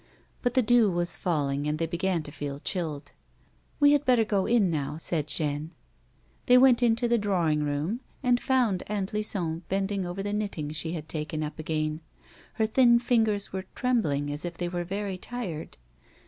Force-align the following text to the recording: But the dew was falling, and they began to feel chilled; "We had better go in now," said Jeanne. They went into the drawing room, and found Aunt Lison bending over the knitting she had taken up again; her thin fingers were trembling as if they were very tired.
But 0.41 0.55
the 0.55 0.63
dew 0.63 0.89
was 0.89 1.15
falling, 1.15 1.67
and 1.67 1.77
they 1.77 1.85
began 1.85 2.23
to 2.23 2.31
feel 2.31 2.59
chilled; 2.59 3.11
"We 3.79 3.91
had 3.91 4.03
better 4.03 4.25
go 4.25 4.47
in 4.47 4.71
now," 4.71 4.97
said 4.97 5.27
Jeanne. 5.27 5.73
They 6.47 6.57
went 6.57 6.81
into 6.81 7.07
the 7.07 7.19
drawing 7.19 7.61
room, 7.63 7.99
and 8.23 8.39
found 8.41 8.81
Aunt 8.87 9.13
Lison 9.13 9.61
bending 9.69 10.07
over 10.07 10.23
the 10.23 10.33
knitting 10.33 10.71
she 10.71 10.93
had 10.93 11.07
taken 11.07 11.43
up 11.43 11.59
again; 11.59 12.01
her 12.53 12.65
thin 12.65 12.97
fingers 12.97 13.53
were 13.53 13.65
trembling 13.75 14.31
as 14.31 14.43
if 14.43 14.57
they 14.57 14.69
were 14.69 14.83
very 14.83 15.19
tired. 15.19 15.77